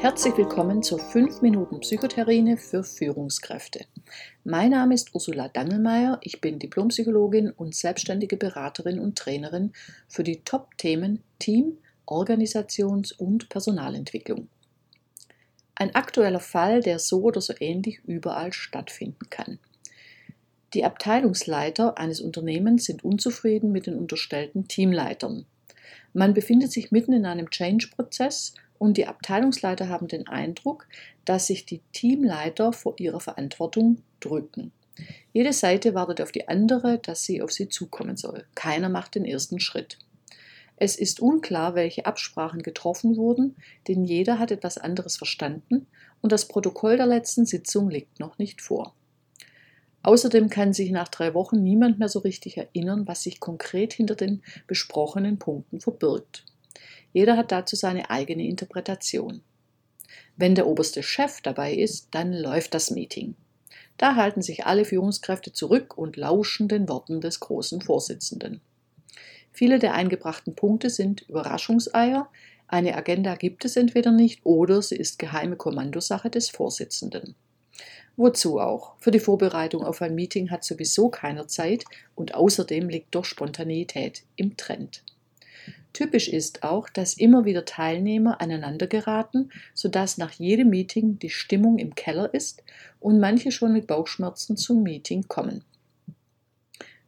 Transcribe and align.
Herzlich 0.00 0.36
willkommen 0.36 0.84
zur 0.84 1.00
5 1.00 1.42
Minuten 1.42 1.80
Psychotherine 1.80 2.56
für 2.56 2.84
Führungskräfte. 2.84 3.84
Mein 4.44 4.70
Name 4.70 4.94
ist 4.94 5.12
Ursula 5.12 5.48
Dangelmeier, 5.48 6.20
ich 6.22 6.40
bin 6.40 6.60
Diplompsychologin 6.60 7.50
und 7.50 7.74
selbstständige 7.74 8.36
Beraterin 8.36 9.00
und 9.00 9.18
Trainerin 9.18 9.72
für 10.06 10.22
die 10.22 10.44
Top-Themen 10.44 11.24
Team, 11.40 11.78
Organisations- 12.06 13.12
und 13.12 13.48
Personalentwicklung. 13.48 14.46
Ein 15.74 15.92
aktueller 15.96 16.38
Fall, 16.38 16.80
der 16.80 17.00
so 17.00 17.22
oder 17.22 17.40
so 17.40 17.52
ähnlich 17.58 17.98
überall 18.04 18.52
stattfinden 18.52 19.28
kann. 19.30 19.58
Die 20.74 20.84
Abteilungsleiter 20.84 21.98
eines 21.98 22.20
Unternehmens 22.20 22.84
sind 22.84 23.02
unzufrieden 23.02 23.72
mit 23.72 23.88
den 23.88 23.98
unterstellten 23.98 24.68
Teamleitern. 24.68 25.46
Man 26.12 26.34
befindet 26.34 26.70
sich 26.70 26.92
mitten 26.92 27.12
in 27.12 27.26
einem 27.26 27.50
Change-Prozess 27.50 28.54
und 28.78 28.96
die 28.96 29.06
Abteilungsleiter 29.06 29.88
haben 29.88 30.08
den 30.08 30.28
Eindruck, 30.28 30.86
dass 31.24 31.46
sich 31.46 31.66
die 31.66 31.80
Teamleiter 31.92 32.72
vor 32.72 32.94
ihrer 32.98 33.20
Verantwortung 33.20 34.02
drücken. 34.20 34.72
Jede 35.32 35.52
Seite 35.52 35.94
wartet 35.94 36.20
auf 36.20 36.32
die 36.32 36.48
andere, 36.48 36.98
dass 36.98 37.24
sie 37.24 37.42
auf 37.42 37.52
sie 37.52 37.68
zukommen 37.68 38.16
soll. 38.16 38.44
Keiner 38.54 38.88
macht 38.88 39.14
den 39.14 39.24
ersten 39.24 39.60
Schritt. 39.60 39.98
Es 40.76 40.96
ist 40.96 41.20
unklar, 41.20 41.74
welche 41.74 42.06
Absprachen 42.06 42.62
getroffen 42.62 43.16
wurden, 43.16 43.56
denn 43.88 44.04
jeder 44.04 44.38
hat 44.38 44.52
etwas 44.52 44.78
anderes 44.78 45.16
verstanden 45.16 45.86
und 46.20 46.30
das 46.30 46.46
Protokoll 46.46 46.96
der 46.96 47.06
letzten 47.06 47.46
Sitzung 47.46 47.90
liegt 47.90 48.20
noch 48.20 48.38
nicht 48.38 48.62
vor. 48.62 48.94
Außerdem 50.02 50.48
kann 50.48 50.72
sich 50.72 50.92
nach 50.92 51.08
drei 51.08 51.34
Wochen 51.34 51.62
niemand 51.62 51.98
mehr 51.98 52.08
so 52.08 52.20
richtig 52.20 52.56
erinnern, 52.56 53.08
was 53.08 53.24
sich 53.24 53.40
konkret 53.40 53.92
hinter 53.92 54.14
den 54.14 54.42
besprochenen 54.68 55.38
Punkten 55.38 55.80
verbirgt. 55.80 56.44
Jeder 57.12 57.36
hat 57.36 57.52
dazu 57.52 57.76
seine 57.76 58.10
eigene 58.10 58.46
Interpretation. 58.46 59.42
Wenn 60.36 60.54
der 60.54 60.66
oberste 60.66 61.02
Chef 61.02 61.40
dabei 61.40 61.74
ist, 61.74 62.08
dann 62.12 62.32
läuft 62.32 62.74
das 62.74 62.90
Meeting. 62.90 63.34
Da 63.96 64.14
halten 64.14 64.42
sich 64.42 64.66
alle 64.66 64.84
Führungskräfte 64.84 65.52
zurück 65.52 65.98
und 65.98 66.16
lauschen 66.16 66.68
den 66.68 66.88
Worten 66.88 67.20
des 67.20 67.40
großen 67.40 67.80
Vorsitzenden. 67.80 68.60
Viele 69.52 69.80
der 69.80 69.94
eingebrachten 69.94 70.54
Punkte 70.54 70.88
sind 70.90 71.22
Überraschungseier, 71.22 72.28
eine 72.68 72.94
Agenda 72.96 73.34
gibt 73.34 73.64
es 73.64 73.76
entweder 73.76 74.12
nicht 74.12 74.44
oder 74.44 74.82
sie 74.82 74.96
ist 74.96 75.18
geheime 75.18 75.56
Kommandosache 75.56 76.28
des 76.28 76.50
Vorsitzenden. 76.50 77.34
Wozu 78.16 78.60
auch? 78.60 78.96
Für 78.98 79.10
die 79.10 79.20
Vorbereitung 79.20 79.84
auf 79.84 80.02
ein 80.02 80.14
Meeting 80.14 80.50
hat 80.50 80.64
sowieso 80.64 81.08
keiner 81.08 81.48
Zeit 81.48 81.84
und 82.14 82.34
außerdem 82.34 82.88
liegt 82.88 83.14
doch 83.14 83.24
Spontaneität 83.24 84.24
im 84.36 84.56
Trend. 84.56 85.02
Typisch 85.92 86.28
ist 86.28 86.62
auch, 86.62 86.88
dass 86.88 87.14
immer 87.14 87.44
wieder 87.44 87.64
Teilnehmer 87.64 88.40
aneinander 88.40 88.86
geraten, 88.86 89.50
sodass 89.74 90.18
nach 90.18 90.32
jedem 90.32 90.70
Meeting 90.70 91.18
die 91.18 91.30
Stimmung 91.30 91.78
im 91.78 91.94
Keller 91.94 92.32
ist 92.32 92.62
und 93.00 93.20
manche 93.20 93.50
schon 93.50 93.72
mit 93.72 93.86
Bauchschmerzen 93.86 94.56
zum 94.56 94.82
Meeting 94.82 95.26
kommen. 95.28 95.64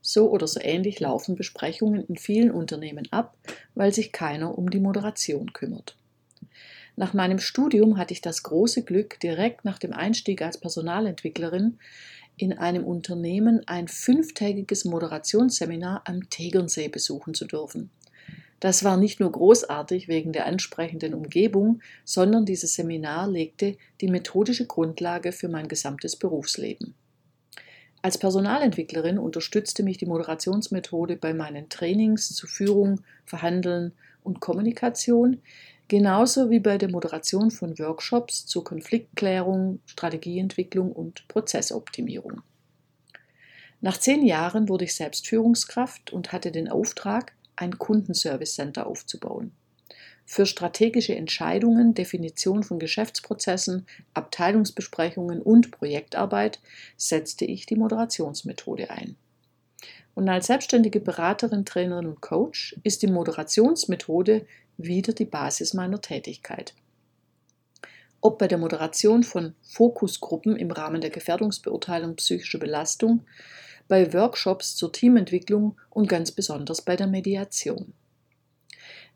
So 0.02 0.30
oder 0.30 0.46
so 0.46 0.60
ähnlich 0.60 0.98
laufen 0.98 1.36
Besprechungen 1.36 2.04
in 2.06 2.16
vielen 2.16 2.50
Unternehmen 2.50 3.06
ab, 3.12 3.36
weil 3.74 3.92
sich 3.92 4.12
keiner 4.12 4.56
um 4.56 4.70
die 4.70 4.80
Moderation 4.80 5.52
kümmert. 5.52 5.96
Nach 6.96 7.14
meinem 7.14 7.38
Studium 7.38 7.96
hatte 7.96 8.12
ich 8.12 8.20
das 8.20 8.42
große 8.42 8.82
Glück, 8.82 9.20
direkt 9.20 9.64
nach 9.64 9.78
dem 9.78 9.92
Einstieg 9.92 10.42
als 10.42 10.58
Personalentwicklerin 10.58 11.78
in 12.36 12.54
einem 12.54 12.84
Unternehmen 12.84 13.62
ein 13.66 13.88
fünftägiges 13.88 14.84
Moderationsseminar 14.84 16.02
am 16.06 16.28
Tegernsee 16.30 16.88
besuchen 16.88 17.34
zu 17.34 17.46
dürfen. 17.46 17.90
Das 18.60 18.84
war 18.84 18.98
nicht 18.98 19.20
nur 19.20 19.32
großartig 19.32 20.06
wegen 20.06 20.32
der 20.32 20.46
ansprechenden 20.46 21.14
Umgebung, 21.14 21.80
sondern 22.04 22.44
dieses 22.44 22.74
Seminar 22.74 23.26
legte 23.26 23.76
die 24.02 24.08
methodische 24.08 24.66
Grundlage 24.66 25.32
für 25.32 25.48
mein 25.48 25.66
gesamtes 25.66 26.14
Berufsleben. 26.16 26.94
Als 28.02 28.18
Personalentwicklerin 28.18 29.18
unterstützte 29.18 29.82
mich 29.82 29.98
die 29.98 30.06
Moderationsmethode 30.06 31.16
bei 31.16 31.34
meinen 31.34 31.68
Trainings 31.68 32.34
zu 32.34 32.46
Führung, 32.46 33.00
Verhandeln 33.24 33.92
und 34.22 34.40
Kommunikation, 34.40 35.42
genauso 35.88 36.50
wie 36.50 36.60
bei 36.60 36.78
der 36.78 36.90
Moderation 36.90 37.50
von 37.50 37.78
Workshops 37.78 38.46
zur 38.46 38.64
Konfliktklärung, 38.64 39.80
Strategieentwicklung 39.86 40.92
und 40.92 41.26
Prozessoptimierung. 41.28 42.42
Nach 43.82 43.98
zehn 43.98 44.24
Jahren 44.24 44.68
wurde 44.68 44.84
ich 44.84 44.94
selbst 44.94 45.26
Führungskraft 45.26 46.12
und 46.12 46.32
hatte 46.32 46.52
den 46.52 46.68
Auftrag, 46.68 47.32
ein 47.60 47.78
Kundenservice 47.78 48.54
Center 48.54 48.86
aufzubauen. 48.86 49.52
Für 50.24 50.46
strategische 50.46 51.14
Entscheidungen, 51.14 51.92
Definition 51.94 52.62
von 52.62 52.78
Geschäftsprozessen, 52.78 53.86
Abteilungsbesprechungen 54.14 55.42
und 55.42 55.70
Projektarbeit 55.72 56.60
setzte 56.96 57.44
ich 57.44 57.66
die 57.66 57.76
Moderationsmethode 57.76 58.90
ein. 58.90 59.16
Und 60.14 60.28
als 60.28 60.46
selbstständige 60.46 61.00
Beraterin, 61.00 61.64
Trainerin 61.64 62.06
und 62.06 62.20
Coach 62.20 62.76
ist 62.82 63.02
die 63.02 63.08
Moderationsmethode 63.08 64.46
wieder 64.76 65.12
die 65.12 65.24
Basis 65.24 65.74
meiner 65.74 66.00
Tätigkeit. 66.00 66.74
Ob 68.20 68.38
bei 68.38 68.48
der 68.48 68.58
Moderation 68.58 69.22
von 69.22 69.54
Fokusgruppen 69.62 70.56
im 70.56 70.70
Rahmen 70.70 71.00
der 71.00 71.10
Gefährdungsbeurteilung 71.10 72.16
psychischer 72.16 72.58
Belastung, 72.58 73.24
bei 73.90 74.12
Workshops 74.12 74.76
zur 74.76 74.92
Teamentwicklung 74.92 75.76
und 75.90 76.08
ganz 76.08 76.30
besonders 76.30 76.80
bei 76.80 76.94
der 76.94 77.08
Mediation. 77.08 77.92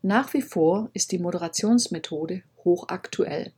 Nach 0.01 0.33
wie 0.33 0.41
vor 0.41 0.89
ist 0.91 1.13
die 1.13 1.17
Moderationsmethode 1.17 2.43
hochaktuell. 2.65 3.53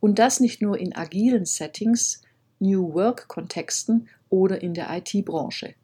Und 0.00 0.18
das 0.18 0.40
nicht 0.40 0.62
nur 0.62 0.78
in 0.78 0.96
agilen 0.96 1.44
Settings, 1.44 2.22
New 2.60 2.94
Work-Kontexten 2.94 4.08
oder 4.30 4.62
in 4.62 4.72
der 4.72 4.88
IT-Branche. 4.90 5.74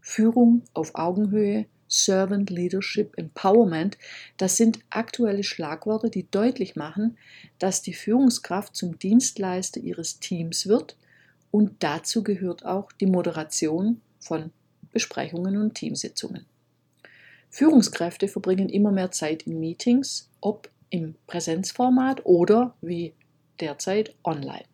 Führung 0.00 0.62
auf 0.72 0.94
Augenhöhe, 0.94 1.66
Servant 1.88 2.48
Leadership 2.48 3.18
Empowerment, 3.18 3.98
das 4.36 4.56
sind 4.56 4.78
aktuelle 4.88 5.42
Schlagworte, 5.42 6.10
die 6.10 6.30
deutlich 6.30 6.76
machen, 6.76 7.18
dass 7.58 7.82
die 7.82 7.92
Führungskraft 7.92 8.76
zum 8.76 9.00
Dienstleister 9.00 9.80
ihres 9.80 10.20
Teams 10.20 10.68
wird 10.68 10.96
und 11.50 11.82
dazu 11.82 12.22
gehört 12.22 12.64
auch 12.64 12.92
die 12.92 13.06
Moderation 13.06 14.00
von 14.22 14.52
Besprechungen 14.92 15.56
und 15.56 15.74
Teamsitzungen. 15.74 16.46
Führungskräfte 17.50 18.28
verbringen 18.28 18.68
immer 18.70 18.92
mehr 18.92 19.10
Zeit 19.10 19.42
in 19.42 19.60
Meetings, 19.60 20.30
ob 20.40 20.70
im 20.88 21.16
Präsenzformat 21.26 22.24
oder 22.24 22.74
wie 22.80 23.14
derzeit 23.60 24.14
online. 24.24 24.64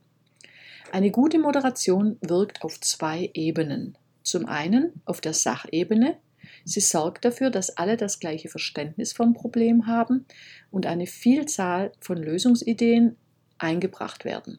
Eine 0.92 1.10
gute 1.10 1.38
Moderation 1.38 2.18
wirkt 2.20 2.62
auf 2.62 2.80
zwei 2.80 3.30
Ebenen. 3.34 3.98
Zum 4.22 4.46
einen 4.46 5.02
auf 5.04 5.20
der 5.20 5.32
Sachebene. 5.32 6.16
Sie 6.64 6.80
sorgt 6.80 7.24
dafür, 7.24 7.50
dass 7.50 7.76
alle 7.76 7.96
das 7.96 8.20
gleiche 8.20 8.48
Verständnis 8.48 9.12
vom 9.12 9.34
Problem 9.34 9.86
haben 9.86 10.26
und 10.70 10.86
eine 10.86 11.06
Vielzahl 11.06 11.92
von 12.00 12.16
Lösungsideen 12.16 13.16
eingebracht 13.58 14.24
werden. 14.24 14.58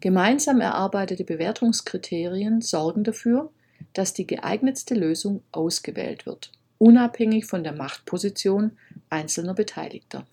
Gemeinsam 0.00 0.60
erarbeitete 0.60 1.24
Bewertungskriterien 1.24 2.60
sorgen 2.60 3.04
dafür, 3.04 3.52
dass 3.92 4.12
die 4.12 4.26
geeignetste 4.26 4.94
Lösung 4.94 5.42
ausgewählt 5.52 6.26
wird, 6.26 6.50
unabhängig 6.78 7.46
von 7.46 7.64
der 7.64 7.72
Machtposition 7.72 8.72
einzelner 9.08 9.54
Beteiligter. 9.54 10.26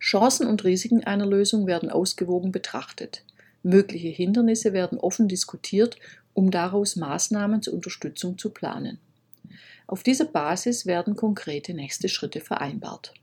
Chancen 0.00 0.46
und 0.46 0.64
Risiken 0.64 1.04
einer 1.04 1.26
Lösung 1.26 1.66
werden 1.66 1.90
ausgewogen 1.90 2.52
betrachtet. 2.52 3.24
Mögliche 3.62 4.08
Hindernisse 4.08 4.72
werden 4.72 4.98
offen 4.98 5.28
diskutiert, 5.28 5.96
um 6.34 6.50
daraus 6.50 6.96
Maßnahmen 6.96 7.62
zur 7.62 7.74
Unterstützung 7.74 8.38
zu 8.38 8.50
planen. 8.50 8.98
Auf 9.86 10.02
dieser 10.02 10.26
Basis 10.26 10.86
werden 10.86 11.16
konkrete 11.16 11.72
nächste 11.72 12.08
Schritte 12.08 12.40
vereinbart. 12.40 13.14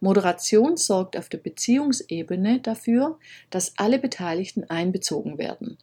Moderation 0.00 0.76
sorgt 0.76 1.16
auf 1.16 1.28
der 1.28 1.38
Beziehungsebene 1.38 2.60
dafür, 2.60 3.18
dass 3.50 3.78
alle 3.78 3.98
Beteiligten 3.98 4.64
einbezogen 4.64 5.38
werden, 5.38 5.78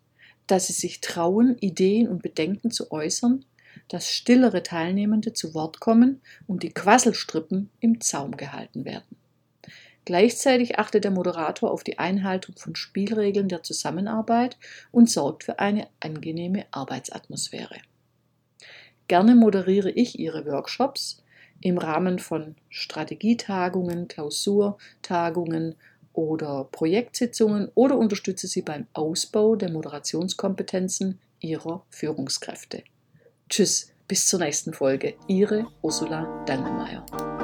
dass 0.51 0.67
sie 0.67 0.73
sich 0.73 0.99
trauen, 1.01 1.57
Ideen 1.59 2.07
und 2.07 2.23
Bedenken 2.23 2.71
zu 2.71 2.91
äußern, 2.91 3.45
dass 3.87 4.11
stillere 4.11 4.63
Teilnehmende 4.63 5.33
zu 5.33 5.53
Wort 5.53 5.79
kommen 5.79 6.21
und 6.47 6.63
die 6.63 6.73
Quasselstrippen 6.73 7.69
im 7.79 8.01
Zaum 8.01 8.35
gehalten 8.35 8.83
werden. 8.83 9.17
Gleichzeitig 10.05 10.79
achtet 10.79 11.03
der 11.03 11.11
Moderator 11.11 11.69
auf 11.69 11.83
die 11.83 11.99
Einhaltung 11.99 12.55
von 12.57 12.75
Spielregeln 12.75 13.47
der 13.47 13.61
Zusammenarbeit 13.61 14.57
und 14.91 15.09
sorgt 15.09 15.43
für 15.43 15.59
eine 15.59 15.87
angenehme 15.99 16.65
Arbeitsatmosphäre. 16.71 17.75
Gerne 19.07 19.35
moderiere 19.35 19.91
ich 19.91 20.17
Ihre 20.17 20.45
Workshops 20.45 21.23
im 21.61 21.77
Rahmen 21.77 22.17
von 22.17 22.55
Strategietagungen, 22.69 24.07
Klausurtagungen 24.07 25.75
oder 26.13 26.67
Projektsitzungen 26.71 27.69
oder 27.75 27.97
unterstütze 27.97 28.47
sie 28.47 28.61
beim 28.61 28.87
Ausbau 28.93 29.55
der 29.55 29.71
Moderationskompetenzen 29.71 31.19
ihrer 31.39 31.85
Führungskräfte. 31.89 32.83
Tschüss, 33.49 33.91
bis 34.07 34.27
zur 34.27 34.39
nächsten 34.39 34.73
Folge. 34.73 35.15
Ihre 35.27 35.67
Ursula 35.81 36.43
Dangelmeier. 36.45 37.38